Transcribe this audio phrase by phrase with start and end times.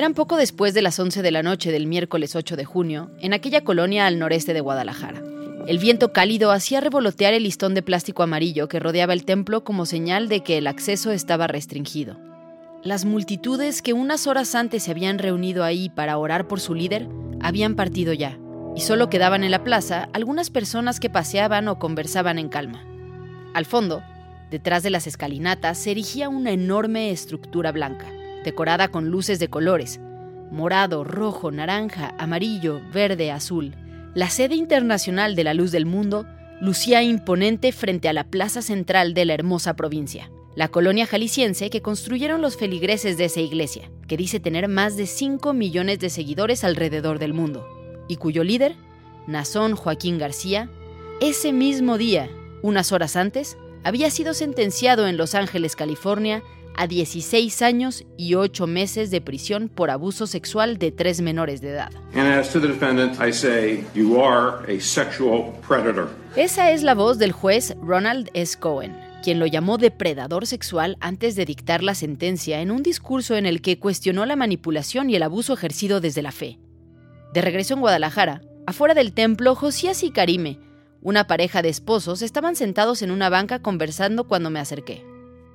[0.00, 3.34] Eran poco después de las 11 de la noche del miércoles 8 de junio, en
[3.34, 5.22] aquella colonia al noreste de Guadalajara.
[5.66, 9.84] El viento cálido hacía revolotear el listón de plástico amarillo que rodeaba el templo como
[9.84, 12.16] señal de que el acceso estaba restringido.
[12.82, 17.06] Las multitudes que unas horas antes se habían reunido ahí para orar por su líder
[17.42, 18.38] habían partido ya,
[18.74, 22.82] y solo quedaban en la plaza algunas personas que paseaban o conversaban en calma.
[23.52, 24.02] Al fondo,
[24.50, 28.06] detrás de las escalinatas, se erigía una enorme estructura blanca
[28.44, 30.00] decorada con luces de colores,
[30.50, 33.74] morado, rojo, naranja, amarillo, verde, azul.
[34.14, 36.26] La sede internacional de la luz del mundo
[36.60, 41.80] lucía imponente frente a la plaza central de la hermosa provincia, la colonia jalisciense que
[41.80, 46.64] construyeron los feligreses de esa iglesia, que dice tener más de 5 millones de seguidores
[46.64, 47.66] alrededor del mundo,
[48.08, 48.74] y cuyo líder,
[49.26, 50.68] Nazón Joaquín García,
[51.20, 52.28] ese mismo día,
[52.62, 56.42] unas horas antes, había sido sentenciado en Los Ángeles, California,
[56.76, 61.70] a 16 años y 8 meses de prisión por abuso sexual de tres menores de
[61.70, 61.90] edad.
[66.36, 68.58] Esa es la voz del juez Ronald S.
[68.58, 73.46] Cohen, quien lo llamó depredador sexual antes de dictar la sentencia en un discurso en
[73.46, 76.58] el que cuestionó la manipulación y el abuso ejercido desde la fe.
[77.34, 80.58] De regreso en Guadalajara, afuera del templo, Josías y Karime,
[81.02, 85.09] una pareja de esposos, estaban sentados en una banca conversando cuando me acerqué.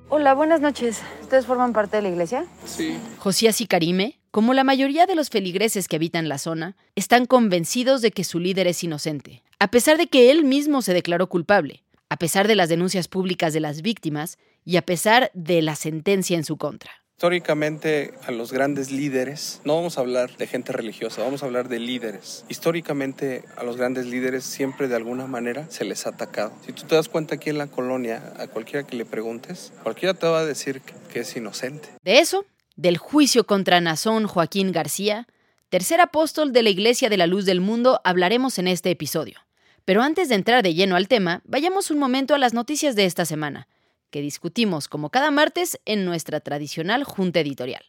[0.08, 1.02] Hola, buenas noches.
[1.20, 2.46] ¿Ustedes forman parte de la iglesia?
[2.64, 2.96] Sí.
[3.18, 8.02] Josías y Karime, como la mayoría de los feligreses que habitan la zona, están convencidos
[8.02, 11.82] de que su líder es inocente, a pesar de que él mismo se declaró culpable,
[12.08, 16.36] a pesar de las denuncias públicas de las víctimas y a pesar de la sentencia
[16.36, 16.92] en su contra.
[17.18, 21.70] Históricamente a los grandes líderes, no vamos a hablar de gente religiosa, vamos a hablar
[21.70, 22.44] de líderes.
[22.50, 26.52] Históricamente a los grandes líderes siempre de alguna manera se les ha atacado.
[26.66, 30.12] Si tú te das cuenta aquí en la colonia, a cualquiera que le preguntes, cualquiera
[30.12, 31.88] te va a decir que, es inocente.
[32.04, 32.44] De eso,
[32.76, 35.26] del juicio contra Nazón Joaquín García,
[35.70, 39.38] tercer apóstol de la Iglesia de la Luz del Mundo, hablaremos en este episodio.
[39.86, 43.06] Pero antes de entrar de lleno al tema, vayamos un momento a las noticias de
[43.06, 43.68] esta semana
[44.10, 47.82] que discutimos como cada martes en nuestra tradicional junta editorial.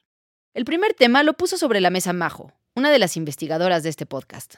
[0.53, 4.05] El primer tema lo puso sobre la mesa Majo, una de las investigadoras de este
[4.05, 4.55] podcast.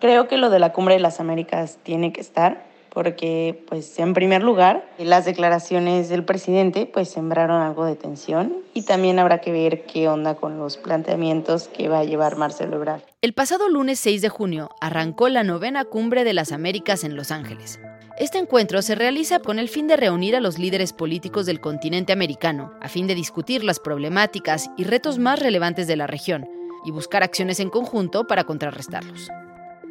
[0.00, 2.66] Creo que lo de la Cumbre de las Américas tiene que estar
[2.96, 8.86] porque, pues, en primer lugar, las declaraciones del presidente, pues, sembraron algo de tensión y
[8.86, 13.02] también habrá que ver qué onda con los planteamientos que va a llevar Marcelo Ebrard.
[13.20, 17.32] El pasado lunes 6 de junio arrancó la novena Cumbre de las Américas en Los
[17.32, 17.78] Ángeles.
[18.18, 22.14] Este encuentro se realiza con el fin de reunir a los líderes políticos del continente
[22.14, 26.48] americano, a fin de discutir las problemáticas y retos más relevantes de la región
[26.86, 29.28] y buscar acciones en conjunto para contrarrestarlos.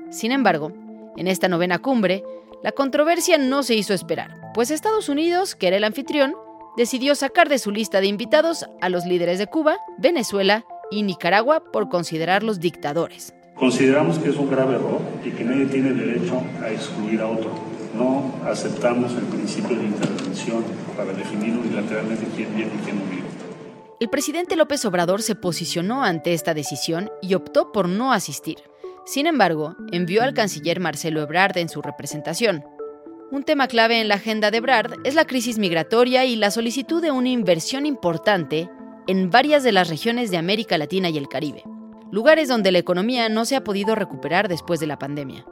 [0.09, 0.72] Sin embargo,
[1.18, 2.24] en esta novena cumbre,
[2.64, 6.34] la controversia no se hizo esperar, pues Estados Unidos, que era el anfitrión,
[6.78, 11.64] decidió sacar de su lista de invitados a los líderes de Cuba, Venezuela y Nicaragua
[11.72, 13.35] por considerarlos dictadores.
[13.53, 17.74] Consideramos que es un grave error y que nadie tiene derecho a excluir a otro.
[17.97, 20.64] No aceptamos el principio de intervención
[20.97, 23.26] para definir unilateralmente quién viene y quién no viene.
[24.00, 28.58] El presidente López Obrador se posicionó ante esta decisión y optó por no asistir.
[29.06, 32.66] Sin embargo, envió al canciller Marcelo Ebrard en su representación.
[33.32, 37.02] Un tema clave en la agenda de Ebrard es la crisis migratoria y la solicitud
[37.02, 38.70] de una inversión importante
[39.08, 41.64] en varias de las regiones de América Latina y el Caribe,
[42.12, 45.46] lugares donde la economía no se ha podido recuperar después de la pandemia.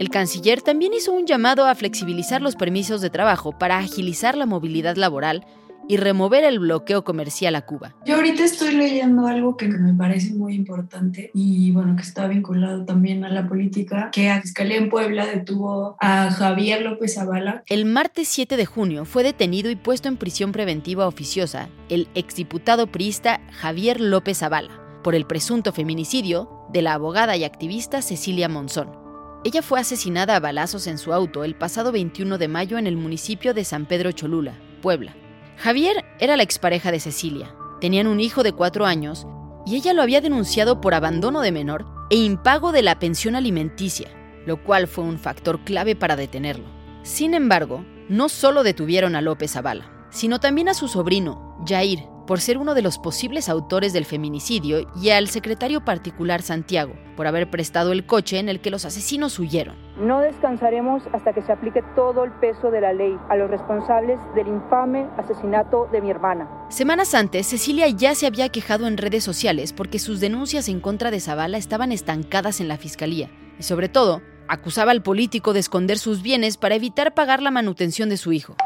[0.00, 4.46] El canciller también hizo un llamado a flexibilizar los permisos de trabajo para agilizar la
[4.46, 5.44] movilidad laboral
[5.88, 7.94] y remover el bloqueo comercial a Cuba.
[8.06, 12.86] Yo ahorita estoy leyendo algo que me parece muy importante y bueno, que está vinculado
[12.86, 17.62] también a la política, que a Fiscalía en Puebla detuvo a Javier López Zavala.
[17.66, 22.86] El martes 7 de junio fue detenido y puesto en prisión preventiva oficiosa el exdiputado
[22.86, 28.99] priista Javier López Zavala por el presunto feminicidio de la abogada y activista Cecilia Monzón.
[29.42, 32.96] Ella fue asesinada a balazos en su auto el pasado 21 de mayo en el
[32.96, 35.14] municipio de San Pedro Cholula, Puebla.
[35.56, 37.54] Javier era la expareja de Cecilia.
[37.80, 39.26] Tenían un hijo de cuatro años
[39.64, 44.08] y ella lo había denunciado por abandono de menor e impago de la pensión alimenticia,
[44.44, 46.66] lo cual fue un factor clave para detenerlo.
[47.02, 52.40] Sin embargo, no solo detuvieron a López Zavala, sino también a su sobrino, Jair, por
[52.40, 57.50] ser uno de los posibles autores del feminicidio, y al secretario particular Santiago, por haber
[57.50, 59.76] prestado el coche en el que los asesinos huyeron.
[59.98, 64.18] No descansaremos hasta que se aplique todo el peso de la ley a los responsables
[64.34, 66.48] del infame asesinato de mi hermana.
[66.70, 71.10] Semanas antes, Cecilia ya se había quejado en redes sociales porque sus denuncias en contra
[71.10, 75.98] de Zavala estaban estancadas en la fiscalía, y sobre todo, acusaba al político de esconder
[75.98, 78.56] sus bienes para evitar pagar la manutención de su hijo.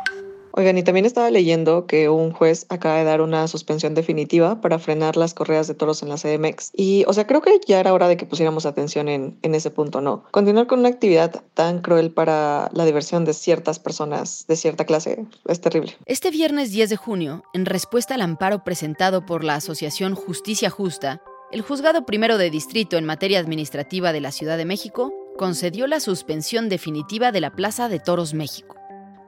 [0.57, 4.79] Oigan, y también estaba leyendo que un juez acaba de dar una suspensión definitiva para
[4.79, 6.71] frenar las correas de toros en la CDMX.
[6.77, 9.73] Y, o sea, creo que ya era hora de que pusiéramos atención en, en ese
[9.73, 10.23] punto, ¿no?
[10.31, 15.27] Continuar con una actividad tan cruel para la diversión de ciertas personas de cierta clase
[15.49, 15.97] es terrible.
[16.07, 21.21] Este viernes 10 de junio, en respuesta al amparo presentado por la Asociación Justicia Justa,
[21.51, 25.99] el Juzgado Primero de Distrito en materia administrativa de la Ciudad de México concedió la
[25.99, 28.77] suspensión definitiva de la Plaza de Toros México.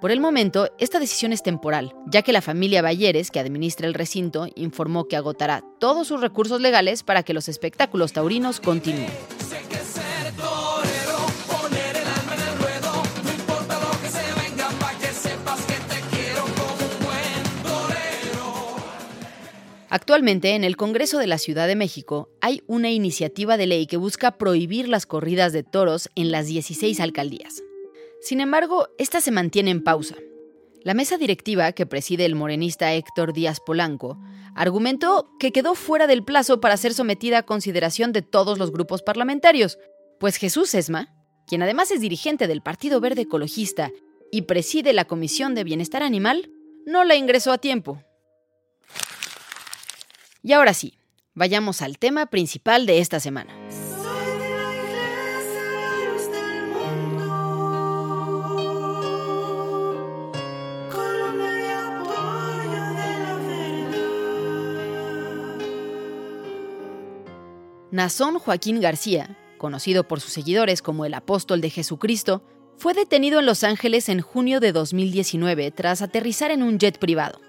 [0.06, 3.94] Por el momento, esta decisión es temporal, ya que la familia Balleres, que administra el
[3.94, 9.10] recinto, informó que agotará todos sus recursos legales para que los espectáculos taurinos continúen.
[19.88, 23.96] Actualmente, en el Congreso de la Ciudad de México hay una iniciativa de ley que
[23.96, 27.65] busca prohibir las corridas de toros en las 16 alcaldías.
[28.26, 30.16] Sin embargo, esta se mantiene en pausa.
[30.82, 34.18] La mesa directiva que preside el morenista Héctor Díaz Polanco
[34.56, 39.02] argumentó que quedó fuera del plazo para ser sometida a consideración de todos los grupos
[39.02, 39.78] parlamentarios,
[40.18, 41.14] pues Jesús Esma,
[41.46, 43.92] quien además es dirigente del Partido Verde Ecologista
[44.32, 46.50] y preside la Comisión de Bienestar Animal,
[46.84, 48.02] no la ingresó a tiempo.
[50.42, 50.98] Y ahora sí,
[51.32, 53.54] vayamos al tema principal de esta semana.
[67.96, 72.44] Nazón Joaquín García, conocido por sus seguidores como el apóstol de Jesucristo,
[72.76, 77.40] fue detenido en Los Ángeles en junio de 2019 tras aterrizar en un jet privado.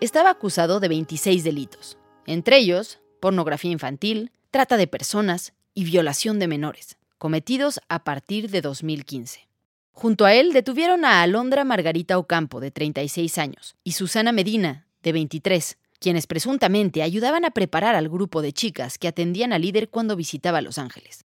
[0.00, 6.46] Estaba acusado de 26 delitos, entre ellos pornografía infantil, trata de personas y violación de
[6.46, 9.48] menores, cometidos a partir de 2015.
[9.90, 15.10] Junto a él detuvieron a Alondra Margarita Ocampo, de 36 años, y Susana Medina, de
[15.10, 20.16] 23, quienes presuntamente ayudaban a preparar al grupo de chicas que atendían al líder cuando
[20.16, 21.24] visitaba Los Ángeles.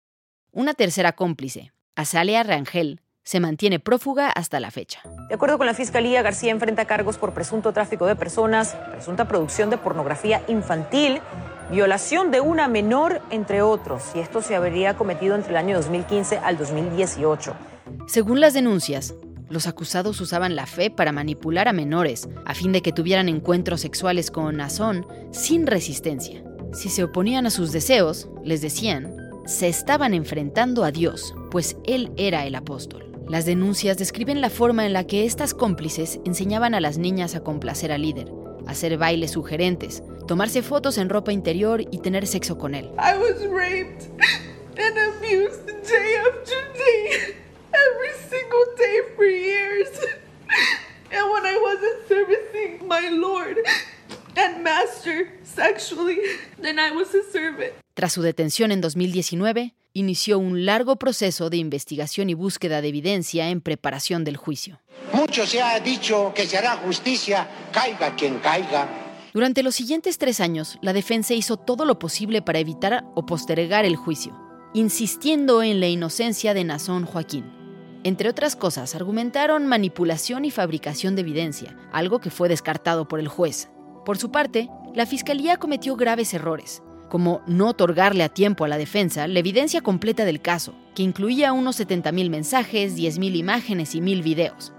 [0.52, 5.02] Una tercera cómplice, Azalea Rangel, se mantiene prófuga hasta la fecha.
[5.28, 9.70] De acuerdo con la Fiscalía, García enfrenta cargos por presunto tráfico de personas, presunta producción
[9.70, 11.20] de pornografía infantil,
[11.70, 16.38] violación de una menor, entre otros, y esto se habría cometido entre el año 2015
[16.38, 17.54] al 2018.
[18.06, 19.14] Según las denuncias,
[19.50, 23.80] los acusados usaban la fe para manipular a menores, a fin de que tuvieran encuentros
[23.82, 26.42] sexuales con Nazón sin resistencia.
[26.72, 29.14] Si se oponían a sus deseos, les decían,
[29.46, 33.10] se estaban enfrentando a Dios, pues Él era el apóstol.
[33.28, 37.40] Las denuncias describen la forma en la que estas cómplices enseñaban a las niñas a
[37.40, 38.32] complacer al líder,
[38.68, 42.90] hacer bailes sugerentes, tomarse fotos en ropa interior y tener sexo con él.
[47.86, 49.88] Every single day for years.
[51.12, 53.58] And when I wasn't servicing my Lord
[54.36, 56.18] and Master sexually,
[56.60, 57.72] then I was a servant.
[57.94, 63.50] Tras su detención en 2019, inició un largo proceso de investigación y búsqueda de evidencia
[63.50, 64.80] en preparación del juicio.
[65.12, 68.88] Mucho se ha dicho que se hará justicia, caiga quien caiga.
[69.34, 73.84] Durante los siguientes tres años, la defensa hizo todo lo posible para evitar o postergar
[73.84, 74.36] el juicio,
[74.74, 77.59] insistiendo en la inocencia de Nazón Joaquín.
[78.02, 83.28] Entre otras cosas, argumentaron manipulación y fabricación de evidencia, algo que fue descartado por el
[83.28, 83.68] juez.
[84.06, 88.78] Por su parte, la Fiscalía cometió graves errores, como no otorgarle a tiempo a la
[88.78, 94.22] defensa la evidencia completa del caso, que incluía unos 70.000 mensajes, 10.000 imágenes y 1.000
[94.22, 94.72] videos.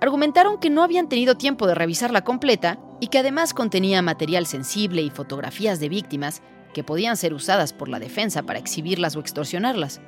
[0.00, 5.02] Argumentaron que no habían tenido tiempo de revisarla completa y que además contenía material sensible
[5.02, 6.40] y fotografías de víctimas
[6.72, 10.00] que podían ser usadas por la defensa para exhibirlas o extorsionarlas.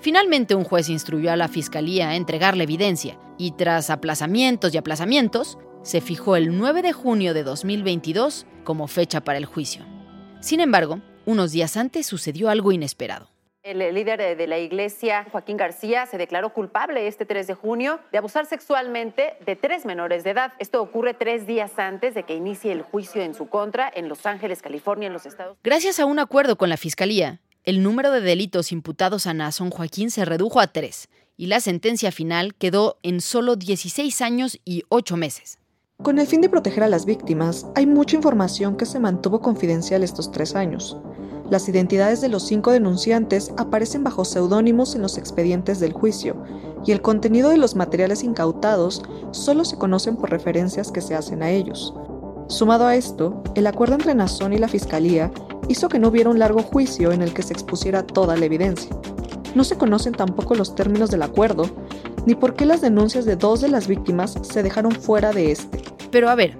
[0.00, 4.78] Finalmente un juez instruyó a la fiscalía a entregar la evidencia y tras aplazamientos y
[4.78, 9.84] aplazamientos, se fijó el 9 de junio de 2022 como fecha para el juicio.
[10.40, 13.28] Sin embargo, unos días antes sucedió algo inesperado.
[13.64, 18.18] El líder de la iglesia, Joaquín García, se declaró culpable este 3 de junio de
[18.18, 20.52] abusar sexualmente de tres menores de edad.
[20.58, 24.26] Esto ocurre tres días antes de que inicie el juicio en su contra en Los
[24.26, 28.20] Ángeles, California, en los Estados Gracias a un acuerdo con la fiscalía, el número de
[28.20, 33.20] delitos imputados a Nason Joaquín se redujo a tres y la sentencia final quedó en
[33.20, 35.58] solo 16 años y 8 meses.
[36.02, 40.02] Con el fin de proteger a las víctimas, hay mucha información que se mantuvo confidencial
[40.02, 40.98] estos tres años.
[41.50, 46.42] Las identidades de los cinco denunciantes aparecen bajo seudónimos en los expedientes del juicio,
[46.84, 51.42] y el contenido de los materiales incautados solo se conocen por referencias que se hacen
[51.42, 51.94] a ellos.
[52.48, 55.32] Sumado a esto, el acuerdo entre Nazón y la Fiscalía
[55.68, 58.90] hizo que no hubiera un largo juicio en el que se expusiera toda la evidencia.
[59.54, 61.70] No se conocen tampoco los términos del acuerdo,
[62.26, 65.82] ni por qué las denuncias de dos de las víctimas se dejaron fuera de este.
[66.10, 66.58] Pero a ver,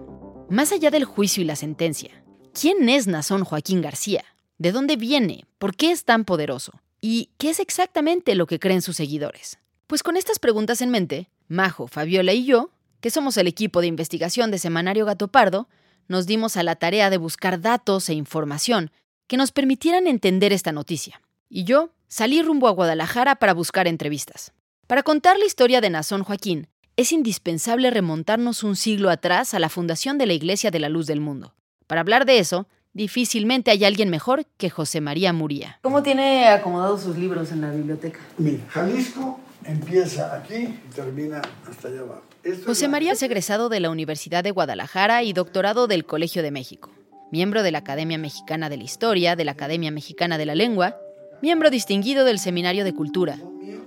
[0.48, 2.10] más allá del juicio y la sentencia,
[2.52, 4.24] ¿quién es Nazón Joaquín García?
[4.58, 5.44] ¿De dónde viene?
[5.58, 6.80] ¿Por qué es tan poderoso?
[7.00, 9.58] ¿Y qué es exactamente lo que creen sus seguidores?
[9.86, 12.70] Pues con estas preguntas en mente, Majo, Fabiola y yo,
[13.00, 15.68] que somos el equipo de investigación de Semanario Gato Pardo,
[16.08, 18.90] nos dimos a la tarea de buscar datos e información
[19.26, 21.20] que nos permitieran entender esta noticia.
[21.48, 24.52] Y yo salí rumbo a Guadalajara para buscar entrevistas.
[24.86, 29.68] Para contar la historia de Nazón Joaquín, es indispensable remontarnos un siglo atrás a la
[29.68, 31.54] fundación de la Iglesia de la Luz del Mundo.
[31.86, 35.80] Para hablar de eso, difícilmente hay alguien mejor que José María Muría.
[35.82, 38.20] ¿Cómo tiene acomodados sus libros en la biblioteca?
[38.38, 42.33] Mira, Jalisco empieza aquí y termina hasta allá abajo.
[42.66, 46.90] José María es egresado de la Universidad de Guadalajara y doctorado del Colegio de México,
[47.32, 50.98] miembro de la Academia Mexicana de la Historia, de la Academia Mexicana de la Lengua,
[51.40, 53.38] miembro distinguido del Seminario de Cultura,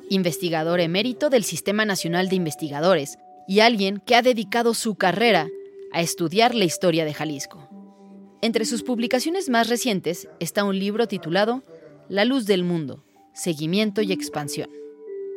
[0.09, 5.47] investigador emérito del Sistema Nacional de Investigadores y alguien que ha dedicado su carrera
[5.91, 7.69] a estudiar la historia de Jalisco.
[8.41, 11.63] Entre sus publicaciones más recientes está un libro titulado
[12.09, 13.03] La luz del mundo,
[13.35, 14.71] seguimiento y expansión.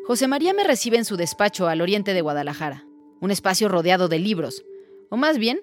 [0.07, 2.87] José María me recibe en su despacho al oriente de Guadalajara,
[3.21, 4.65] un espacio rodeado de libros,
[5.11, 5.61] o más bien,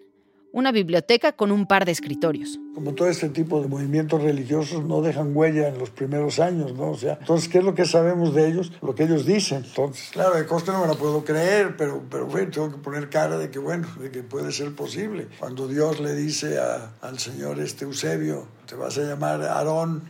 [0.57, 2.59] una biblioteca con un par de escritorios.
[2.73, 6.91] Como todo este tipo de movimientos religiosos no dejan huella en los primeros años, ¿no?
[6.91, 8.71] O sea, entonces, ¿qué es lo que sabemos de ellos?
[8.81, 9.63] Lo que ellos dicen.
[9.65, 13.09] Entonces, claro, de coste no me la puedo creer, pero, pero bueno, tengo que poner
[13.09, 15.27] cara de que, bueno, de que puede ser posible.
[15.39, 16.57] Cuando Dios le dice
[17.01, 20.09] al señor este Eusebio, te vas a llamar Aarón,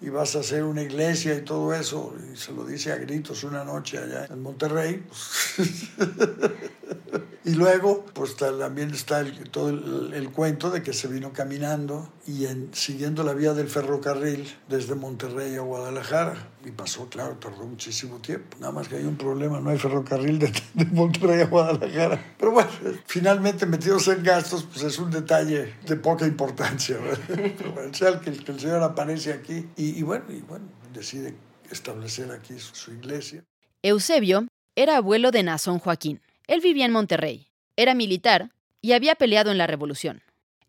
[0.00, 3.44] y vas a hacer una iglesia y todo eso, y se lo dice a gritos
[3.44, 5.04] una noche allá en Monterrey.
[7.44, 12.46] y luego, pues también está el, todo el, cuento de que se vino caminando y
[12.46, 16.52] en, siguiendo la vía del ferrocarril desde Monterrey a Guadalajara.
[16.64, 18.56] Y pasó, claro, tardó muchísimo tiempo.
[18.60, 22.34] Nada más que hay un problema, no hay ferrocarril de, de Monterrey a Guadalajara.
[22.38, 22.70] Pero bueno,
[23.06, 26.98] finalmente metidos en gastos, pues es un detalle de poca importancia.
[27.28, 31.34] Pero bueno, sea que, que el Señor aparece aquí y y, bueno, y bueno, decide
[31.72, 33.42] establecer aquí su, iglesia.
[33.82, 36.20] Eusebio era abuelo de Nazón Joaquín.
[36.48, 38.50] Él vivía en Monterrey, era militar
[38.80, 40.22] y había peleado en la Revolución.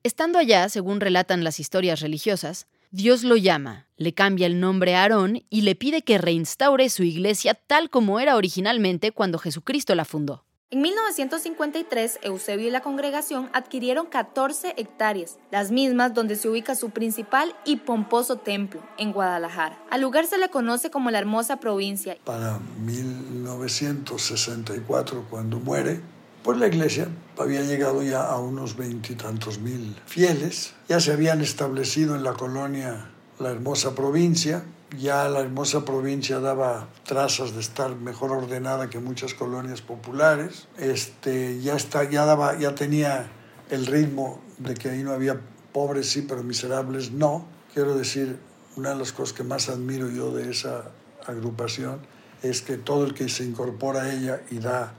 [0.03, 5.03] Estando allá, según relatan las historias religiosas, Dios lo llama, le cambia el nombre a
[5.03, 10.05] Aarón y le pide que reinstaure su iglesia tal como era originalmente cuando Jesucristo la
[10.05, 10.43] fundó.
[10.71, 16.91] En 1953, Eusebio y la congregación adquirieron 14 hectáreas, las mismas donde se ubica su
[16.91, 19.83] principal y pomposo templo, en Guadalajara.
[19.89, 22.17] Al lugar se le conoce como la hermosa provincia.
[22.23, 26.01] Para 1964, cuando muere,
[26.43, 27.07] pues la iglesia
[27.39, 33.09] había llegado ya a unos veintitantos mil fieles, ya se habían establecido en la colonia
[33.39, 34.63] la hermosa provincia,
[34.97, 40.67] ya la hermosa provincia daba trazas de estar mejor ordenada que muchas colonias populares.
[40.77, 43.29] Este, ya, está, ya, daba, ya tenía
[43.69, 45.39] el ritmo de que ahí no había
[45.73, 47.45] pobres sí, pero miserables no.
[47.73, 48.39] Quiero decir,
[48.75, 50.91] una de las cosas que más admiro yo de esa
[51.25, 51.99] agrupación
[52.41, 54.93] es que todo el que se incorpora a ella y da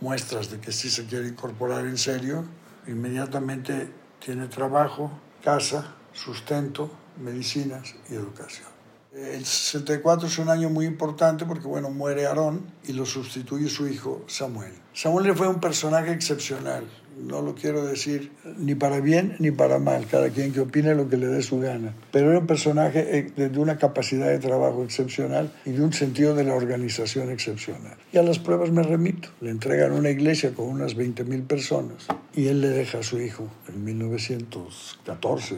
[0.00, 2.44] muestras de que sí se quiere incorporar en serio,
[2.86, 5.10] inmediatamente tiene trabajo,
[5.42, 8.81] casa, sustento, medicinas y educación.
[9.14, 13.86] El 64 es un año muy importante porque, bueno, muere Aarón y lo sustituye su
[13.86, 14.72] hijo Samuel.
[14.94, 16.86] Samuel fue un personaje excepcional
[17.18, 21.08] no lo quiero decir ni para bien ni para mal, cada quien que opine lo
[21.08, 24.84] que le dé su gana, pero era un personaje eh, de una capacidad de trabajo
[24.84, 27.96] excepcional y de un sentido de la organización excepcional.
[28.12, 32.06] Y a las pruebas me remito, le entregan una iglesia con unas 20 mil personas
[32.34, 35.56] y él le deja a su hijo en 1914.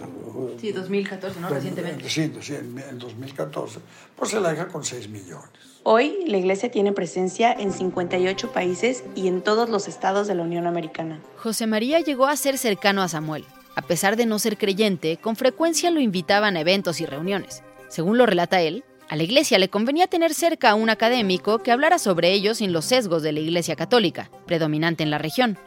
[0.61, 1.49] Sí, 2014, ¿no?
[1.49, 2.09] Recientemente.
[2.09, 3.81] Sí en 2014,
[4.17, 5.74] pues se la deja con 6 millones.
[5.87, 10.43] Hoy la iglesia tiene presencia en 58 países y en todos los estados de la
[10.43, 11.21] Unión Americana.
[11.37, 13.45] José María llegó a ser cercano a Samuel.
[13.77, 17.63] A pesar de no ser creyente, con frecuencia lo invitaban a eventos y reuniones.
[17.89, 21.71] Según lo relata él, a la iglesia le convenía tener cerca a un académico que
[21.71, 25.59] hablara sobre ello sin los sesgos de la iglesia católica, predominante en la región.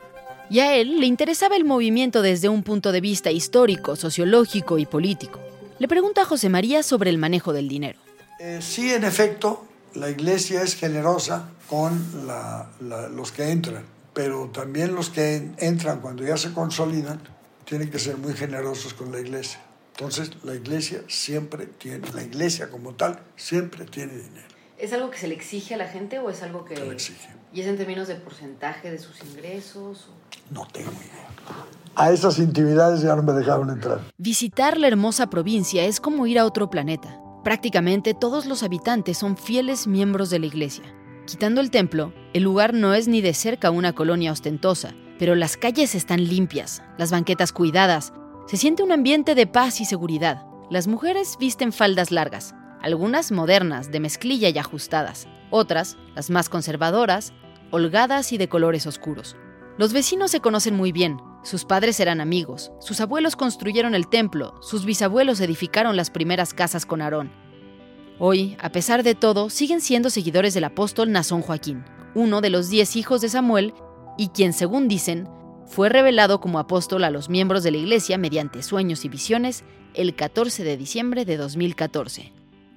[0.50, 4.88] Y a él le interesaba el movimiento desde un punto de vista histórico, sociológico y
[4.88, 5.40] político.
[5.78, 8.00] Le pregunta a José María sobre el manejo del dinero.
[8.40, 9.68] Eh, sí, en efecto,
[9.98, 12.06] la iglesia es generosa con
[13.16, 17.20] los que entran, pero también los que entran cuando ya se consolidan
[17.66, 19.60] tienen que ser muy generosos con la iglesia.
[19.92, 24.48] Entonces la iglesia siempre tiene, la iglesia como tal siempre tiene dinero.
[24.78, 26.78] ¿Es algo que se le exige a la gente o es algo que...
[26.78, 27.30] Se le exige.
[27.52, 30.10] ¿Y es en términos de porcentaje de sus ingresos?
[30.52, 31.28] No tengo idea.
[31.96, 34.02] A esas intimidades ya no me dejaron entrar.
[34.20, 37.20] Visitar la hermosa provincia es como ir a otro planeta.
[37.48, 40.84] Prácticamente todos los habitantes son fieles miembros de la iglesia.
[41.26, 45.56] Quitando el templo, el lugar no es ni de cerca una colonia ostentosa, pero las
[45.56, 48.12] calles están limpias, las banquetas cuidadas,
[48.48, 50.46] se siente un ambiente de paz y seguridad.
[50.70, 57.32] Las mujeres visten faldas largas, algunas modernas, de mezclilla y ajustadas, otras, las más conservadoras,
[57.72, 59.38] holgadas y de colores oscuros.
[59.78, 64.56] Los vecinos se conocen muy bien, sus padres eran amigos, sus abuelos construyeron el templo,
[64.62, 67.32] sus bisabuelos edificaron las primeras casas con Aarón.
[68.20, 71.86] Hoy, a pesar de todo, siguen siendo seguidores del apóstol Nazón Joaquín,
[72.16, 73.74] uno de los diez hijos de Samuel,
[74.18, 75.30] y quien, según dicen,
[75.66, 79.64] fue revelado como apóstol a los miembros de la iglesia mediante sueños y visiones
[79.94, 82.34] el 14 de diciembre de 2014,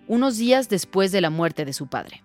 [0.06, 2.22] unos días después de la muerte de su padre.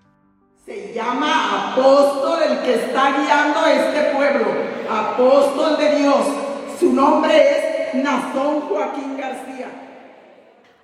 [0.63, 6.25] Se llama apóstol el que está guiando a este pueblo, apóstol de Dios.
[6.79, 9.67] Su nombre es Nazón Joaquín García.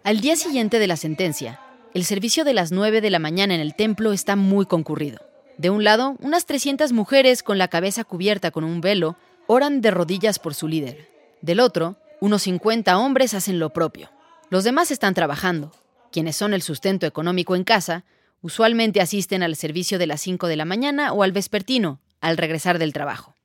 [0.04, 1.60] Al día siguiente de la sentencia,
[1.94, 5.20] el servicio de las 9 de la mañana en el templo está muy concurrido.
[5.58, 9.92] De un lado, unas 300 mujeres con la cabeza cubierta con un velo oran de
[9.92, 11.10] rodillas por su líder.
[11.42, 14.10] Del otro, unos 50 hombres hacen lo propio.
[14.50, 15.72] Los demás están trabajando.
[16.12, 18.06] Quienes son el sustento económico en casa
[18.42, 22.80] Usualmente asisten al servicio de las 5 de la mañana o al vespertino, al regresar
[22.80, 23.36] del trabajo.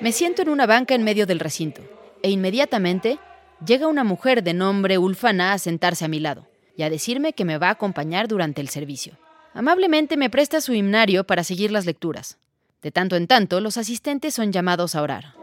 [0.00, 1.82] Me siento en una banca en medio del recinto
[2.22, 3.18] e inmediatamente
[3.66, 7.44] llega una mujer de nombre Ulfana a sentarse a mi lado y a decirme que
[7.44, 9.18] me va a acompañar durante el servicio.
[9.54, 12.38] Amablemente me presta su himnario para seguir las lecturas.
[12.80, 15.37] De tanto en tanto, los asistentes son llamados a orar.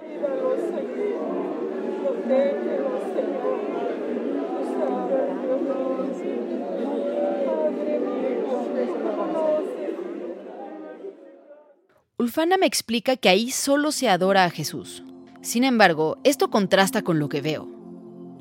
[12.25, 15.03] Ulfana me explica que ahí solo se adora a Jesús.
[15.43, 17.69] Sin embargo, esto contrasta con lo que veo.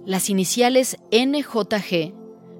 [0.06, 2.14] Las iniciales NJG,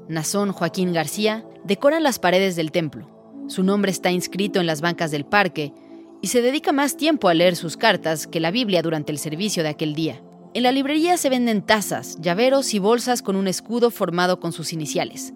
[0.07, 3.09] Nazón Joaquín García, decoran las paredes del templo.
[3.49, 5.73] Su nombre está inscrito en las bancas del parque
[6.21, 9.63] y se dedica más tiempo a leer sus cartas que la Biblia durante el servicio
[9.63, 10.23] de aquel día.
[10.53, 14.75] En la librería se venden tazas, llaveros y bolsas con un escudo formado con sus
[14.75, 15.33] iniciales.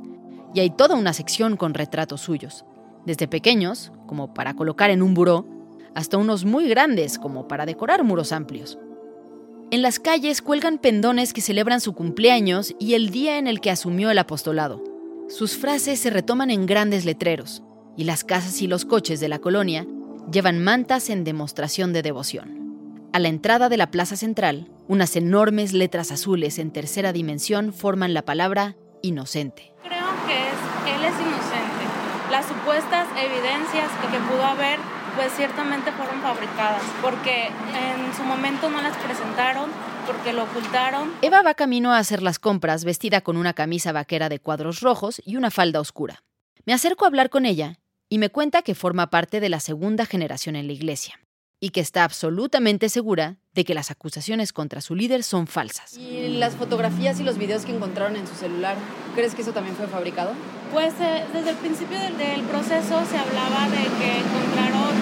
[0.52, 2.66] Y hay toda una sección con retratos suyos,
[3.06, 5.46] desde pequeños, como para colocar en un buró,
[5.98, 8.78] hasta unos muy grandes, como para decorar muros amplios.
[9.72, 13.72] En las calles cuelgan pendones que celebran su cumpleaños y el día en el que
[13.72, 14.80] asumió el apostolado.
[15.28, 17.64] Sus frases se retoman en grandes letreros,
[17.96, 19.88] y las casas y los coches de la colonia
[20.30, 23.08] llevan mantas en demostración de devoción.
[23.12, 28.14] A la entrada de la plaza central, unas enormes letras azules en tercera dimensión forman
[28.14, 29.72] la palabra inocente.
[29.82, 32.30] Creo que es, él es inocente.
[32.30, 34.78] Las supuestas evidencias que, que pudo haber,
[35.18, 39.68] pues ciertamente fueron fabricadas, porque en su momento no las presentaron,
[40.06, 41.12] porque lo ocultaron.
[41.22, 45.20] Eva va camino a hacer las compras vestida con una camisa vaquera de cuadros rojos
[45.24, 46.22] y una falda oscura.
[46.66, 50.06] Me acerco a hablar con ella y me cuenta que forma parte de la segunda
[50.06, 51.18] generación en la iglesia
[51.58, 55.98] y que está absolutamente segura de que las acusaciones contra su líder son falsas.
[55.98, 58.76] ¿Y las fotografías y los videos que encontraron en su celular,
[59.18, 60.32] crees que eso también fue fabricado?
[60.72, 64.94] Pues eh, desde el principio del, del, proceso se hablaba de que encontraron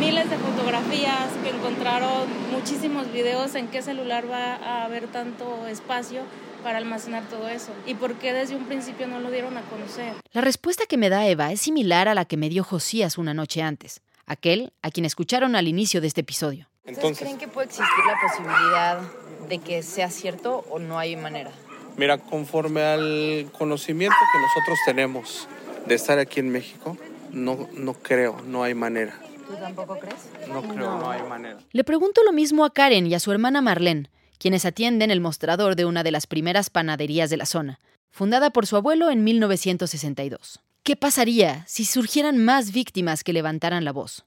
[0.00, 6.22] miles de fotografías, que encontraron muchísimos videos, en qué celular va a haber tanto espacio.
[6.64, 7.70] para almacenar todo eso?
[7.86, 10.14] ¿Y por qué desde un principio no lo dieron a conocer?
[10.32, 13.34] La respuesta que me da Eva es similar a la que me dio Josías una
[13.34, 16.66] noche antes, aquel a quien escucharon al inicio de este episodio.
[16.84, 19.00] ¿Ustedes creen que puede existir la posibilidad
[19.48, 21.52] de que sea cierto o no hay manera?
[21.96, 25.48] Mira, conforme al conocimiento que nosotros tenemos
[25.86, 26.98] de estar aquí en México,
[27.32, 29.18] no, no creo, no hay manera.
[29.46, 30.28] ¿Tú tampoco crees?
[30.48, 31.58] No creo, no hay manera.
[31.72, 35.76] Le pregunto lo mismo a Karen y a su hermana Marlene, quienes atienden el mostrador
[35.76, 37.78] de una de las primeras panaderías de la zona,
[38.10, 40.60] fundada por su abuelo en 1962.
[40.82, 44.24] ¿Qué pasaría si surgieran más víctimas que levantaran la voz?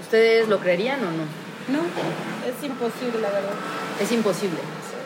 [0.00, 1.47] ¿Ustedes lo creerían o no?
[1.68, 1.80] No,
[2.46, 3.52] es imposible, la verdad.
[4.00, 4.58] Es imposible.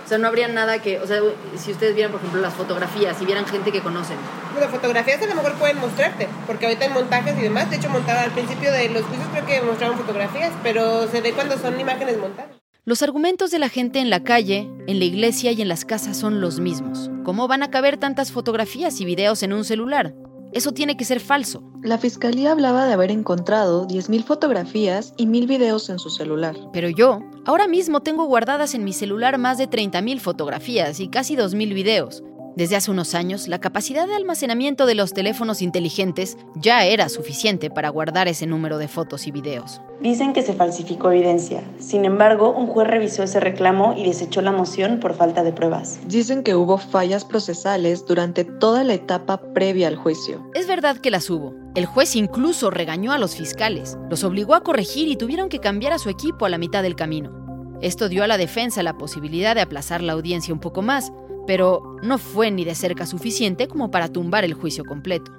[0.05, 1.20] O sea, no habría nada que, o sea,
[1.57, 4.16] si ustedes vieran, por ejemplo, las fotografías, si vieran gente que conocen.
[4.59, 7.88] Las fotografías a lo mejor pueden mostrarte, porque ahorita en montajes y demás, de hecho
[7.88, 11.81] montaban al principio de los juicios creo que mostraban fotografías, pero se ve cuando son
[11.81, 12.51] imágenes montadas.
[12.85, 16.16] Los argumentos de la gente en la calle, en la iglesia y en las casas
[16.16, 17.11] son los mismos.
[17.25, 20.14] ¿Cómo van a caber tantas fotografías y videos en un celular?
[20.52, 21.62] Eso tiene que ser falso.
[21.82, 26.54] La fiscalía hablaba de haber encontrado 10.000 fotografías y 1.000 videos en su celular.
[26.72, 31.36] Pero yo, ahora mismo tengo guardadas en mi celular más de 30.000 fotografías y casi
[31.36, 32.22] 2.000 videos.
[32.54, 37.70] Desde hace unos años, la capacidad de almacenamiento de los teléfonos inteligentes ya era suficiente
[37.70, 39.80] para guardar ese número de fotos y videos.
[40.00, 41.62] Dicen que se falsificó evidencia.
[41.78, 46.00] Sin embargo, un juez revisó ese reclamo y desechó la moción por falta de pruebas.
[46.06, 50.46] Dicen que hubo fallas procesales durante toda la etapa previa al juicio.
[50.54, 51.54] Es verdad que las hubo.
[51.74, 55.94] El juez incluso regañó a los fiscales, los obligó a corregir y tuvieron que cambiar
[55.94, 57.32] a su equipo a la mitad del camino.
[57.80, 61.12] Esto dio a la defensa la posibilidad de aplazar la audiencia un poco más,
[61.46, 65.33] pero no fue ni de cerca suficiente como para tumbar el juicio completo.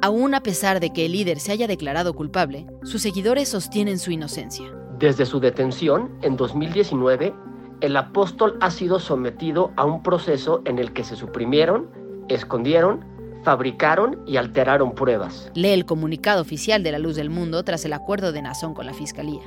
[0.00, 4.12] Aún a pesar de que el líder se haya declarado culpable, sus seguidores sostienen su
[4.12, 4.66] inocencia.
[4.98, 7.34] Desde su detención en 2019,
[7.80, 11.88] el apóstol ha sido sometido a un proceso en el que se suprimieron,
[12.28, 13.04] escondieron,
[13.44, 15.50] fabricaron y alteraron pruebas.
[15.54, 18.86] Lee el comunicado oficial de la Luz del Mundo tras el acuerdo de Nazón con
[18.86, 19.42] la Fiscalía.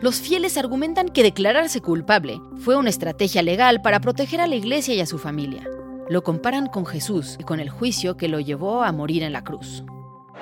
[0.00, 4.94] Los fieles argumentan que declararse culpable fue una estrategia legal para proteger a la iglesia
[4.94, 5.68] y a su familia.
[6.10, 9.42] Lo comparan con Jesús y con el juicio que lo llevó a morir en la
[9.42, 9.82] cruz.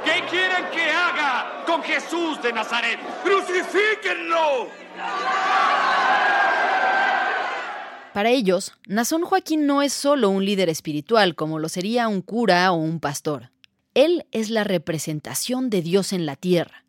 [0.04, 2.98] ¿Qué quieren que haga con Jesús de Nazaret?
[3.22, 4.68] ¡Crucifíquenlo!
[8.12, 12.70] Para ellos, Nazón Joaquín no es solo un líder espiritual como lo sería un cura
[12.72, 13.50] o un pastor.
[13.94, 16.81] Él es la representación de Dios en la tierra,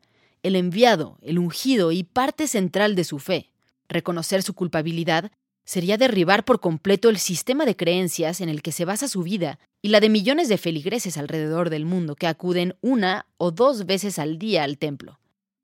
[0.43, 3.49] el enviado, el ungido y parte central de su fe.
[3.87, 5.31] Reconocer su culpabilidad
[5.65, 9.59] sería derribar por completo el sistema de creencias en el que se basa su vida
[9.81, 14.19] y la de millones de feligreses alrededor del mundo que acuden una o dos veces
[14.19, 15.19] al día al templo,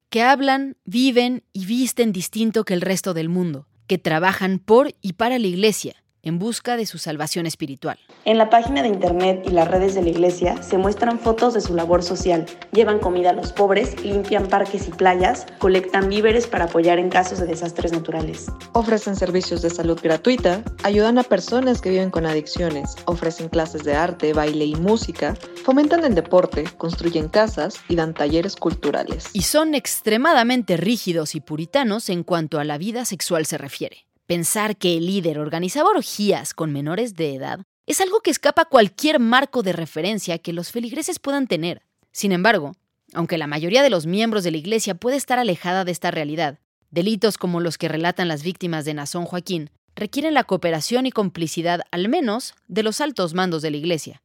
[0.10, 5.14] que hablan, viven y visten distinto que el resto del mundo, que trabajan por y
[5.14, 7.98] para la iglesia, en busca de su salvación espiritual.
[8.26, 11.62] En la página de internet y las redes de la iglesia se muestran fotos de
[11.62, 12.46] su labor social.
[12.72, 17.40] Llevan comida a los pobres, limpian parques y playas, colectan víveres para apoyar en casos
[17.40, 18.48] de desastres naturales.
[18.74, 23.96] Ofrecen servicios de salud gratuita, ayudan a personas que viven con adicciones, ofrecen clases de
[23.96, 29.30] arte, baile y música, fomentan el deporte, construyen casas y dan talleres culturales.
[29.34, 34.09] Y son extremadamente rígidos y puritanos en cuanto a la vida sexual se refiere.
[34.30, 38.70] Pensar que el líder organizaba orgías con menores de edad es algo que escapa a
[38.70, 41.82] cualquier marco de referencia que los feligreses puedan tener.
[42.12, 42.74] Sin embargo,
[43.16, 46.60] aunque la mayoría de los miembros de la Iglesia puede estar alejada de esta realidad,
[46.92, 51.82] delitos como los que relatan las víctimas de Nazón Joaquín requieren la cooperación y complicidad
[51.90, 54.22] al menos de los altos mandos de la Iglesia,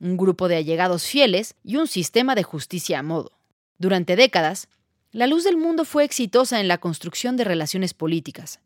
[0.00, 3.30] un grupo de allegados fieles y un sistema de justicia a modo.
[3.78, 4.66] Durante décadas,
[5.12, 8.58] la luz del mundo fue exitosa en la construcción de relaciones políticas,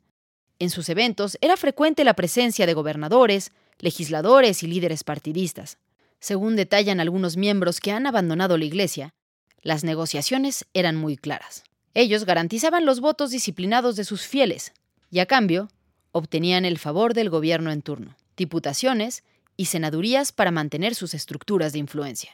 [0.59, 5.79] en sus eventos era frecuente la presencia de gobernadores, legisladores y líderes partidistas.
[6.21, 9.14] Según detallan algunos miembros que han abandonado la Iglesia,
[9.62, 11.64] las negociaciones eran muy claras.
[11.94, 14.73] Ellos garantizaban los votos disciplinados de sus fieles
[15.11, 15.68] y a cambio
[16.12, 19.25] obtenían el favor del gobierno en turno, diputaciones
[19.57, 22.31] y senadurías para mantener sus estructuras de influencia.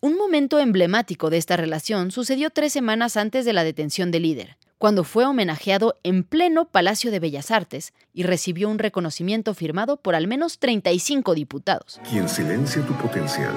[0.00, 4.56] Un momento emblemático de esta relación sucedió tres semanas antes de la detención del líder,
[4.80, 10.14] cuando fue homenajeado en pleno Palacio de Bellas Artes y recibió un reconocimiento firmado por
[10.14, 12.00] al menos 35 diputados.
[12.08, 13.52] Quien silencia tu potencial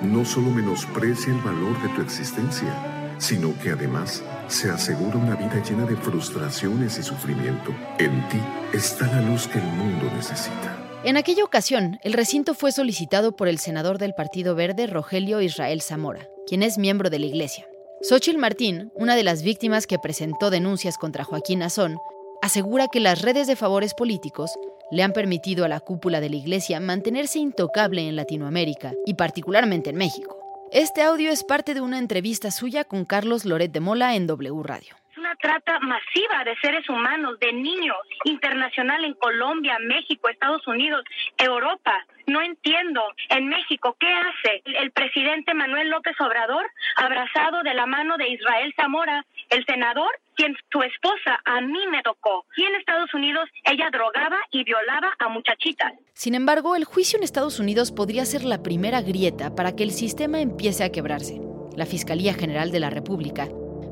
[0.00, 5.60] no solo menosprecia el valor de tu existencia, sino que además se asegura una vida
[5.60, 7.74] llena de frustraciones y sufrimiento.
[7.98, 8.38] En ti
[8.72, 10.78] está la luz que el mundo necesita.
[11.02, 15.82] En aquella ocasión, el recinto fue solicitado por el senador del Partido Verde, Rogelio Israel
[15.82, 17.66] Zamora, quien es miembro de la Iglesia.
[18.02, 21.98] Xochitl Martín, una de las víctimas que presentó denuncias contra Joaquín Azón,
[22.40, 24.52] asegura que las redes de favores políticos
[24.90, 29.90] le han permitido a la cúpula de la Iglesia mantenerse intocable en Latinoamérica y particularmente
[29.90, 30.38] en México.
[30.72, 34.62] Este audio es parte de una entrevista suya con Carlos Loret de Mola en W
[34.62, 34.99] Radio
[35.40, 41.04] trata masiva de seres humanos, de niños, internacional en Colombia, México, Estados Unidos,
[41.36, 42.06] Europa.
[42.26, 43.02] No entiendo.
[43.28, 46.64] En México, ¿qué hace el presidente Manuel López Obrador
[46.96, 52.02] abrazado de la mano de Israel Zamora, el senador, quien su esposa a mí me
[52.02, 52.44] tocó?
[52.56, 55.92] Y en Estados Unidos ella drogaba y violaba a muchachitas.
[56.14, 59.90] Sin embargo, el juicio en Estados Unidos podría ser la primera grieta para que el
[59.90, 61.40] sistema empiece a quebrarse.
[61.76, 63.48] La Fiscalía General de la República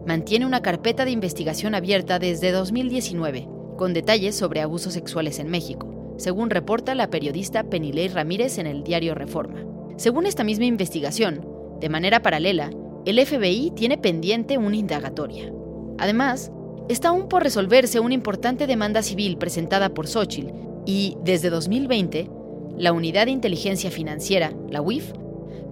[0.09, 6.15] mantiene una carpeta de investigación abierta desde 2019, con detalles sobre abusos sexuales en México,
[6.17, 9.67] según reporta la periodista Penilei Ramírez en el diario Reforma.
[9.99, 11.47] Según esta misma investigación,
[11.79, 12.71] de manera paralela,
[13.05, 15.53] el FBI tiene pendiente una indagatoria.
[15.99, 16.53] Además,
[16.89, 20.55] está aún por resolverse una importante demanda civil presentada por Xochitl
[20.87, 22.31] y, desde 2020,
[22.79, 25.13] la Unidad de Inteligencia Financiera, la UIF,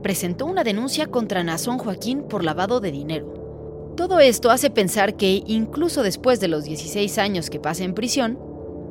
[0.03, 3.36] presentó una denuncia contra Nazón Joaquín por lavado de dinero.
[3.97, 8.39] Todo esto hace pensar que, incluso después de los 16 años que pasa en prisión,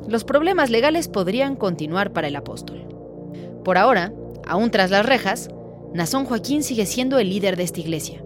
[0.08, 2.84] los problemas legales podrían continuar para el apóstol.
[3.64, 4.12] Por ahora,
[4.44, 5.48] aún tras las rejas,
[5.94, 8.20] Nazón Joaquín sigue siendo el líder de esta iglesia.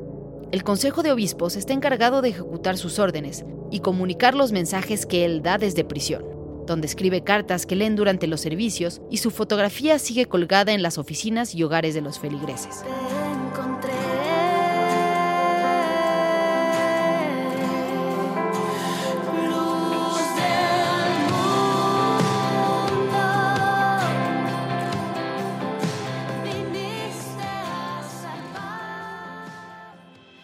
[0.53, 5.27] El Consejo de Obispos está encargado de ejecutar sus órdenes y comunicar los mensajes que
[5.27, 6.25] él da desde prisión,
[6.67, 10.97] donde escribe cartas que leen durante los servicios y su fotografía sigue colgada en las
[10.97, 12.85] oficinas y hogares de los feligreses.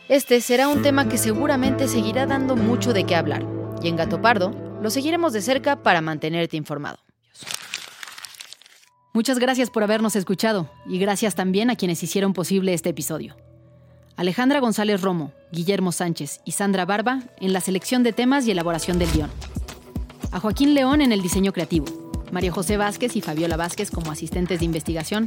[0.09, 3.45] Este será un tema que seguramente seguirá dando mucho de qué hablar,
[3.83, 6.99] y en Gato Pardo lo seguiremos de cerca para mantenerte informado.
[9.13, 13.35] Muchas gracias por habernos escuchado y gracias también a quienes hicieron posible este episodio.
[14.15, 19.01] Alejandra González Romo, Guillermo Sánchez y Sandra Barba en la selección de temas y elaboración
[19.01, 19.31] del guion.
[20.31, 21.87] A Joaquín León en el diseño creativo,
[22.31, 25.27] María José Vázquez y Fabiola Vázquez como asistentes de investigación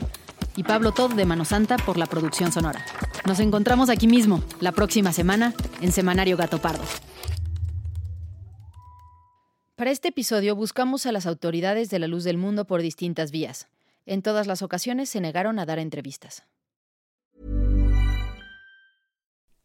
[0.60, 2.86] y Pablo Todd de Mano Santa por la producción sonora.
[3.26, 6.84] Nos encontramos aquí mismo, la próxima semana, en Semanario Gato Pardo.
[9.78, 13.70] Para este episodio buscamos a las autoridades de la luz del mundo por distintas vías.
[14.06, 16.44] En todas las ocasiones se negaron a dar entrevistas.